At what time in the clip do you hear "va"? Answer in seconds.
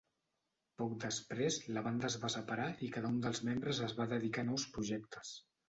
2.25-2.33, 4.03-4.11